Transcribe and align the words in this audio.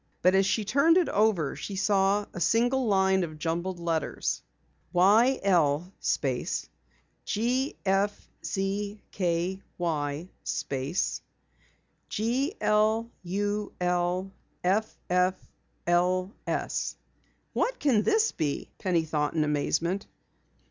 But 0.23 0.33
as 0.33 0.47
she 0.47 0.65
turned 0.65 0.97
it 0.97 1.09
over 1.09 1.55
she 1.55 1.75
saw 1.75 2.25
a 2.33 2.39
single 2.39 2.87
line 2.87 3.23
of 3.23 3.37
jumbled 3.37 3.77
letters: 3.79 4.41
YL 4.95 5.03
GFZKY 5.03 5.03
GLULFFLS 5.03 5.89
"What 17.53 17.79
can 17.79 18.01
this 18.01 18.31
be?" 18.31 18.69
Penny 18.79 19.03
thought 19.03 19.33
in 19.35 19.43
amazement. 19.43 20.07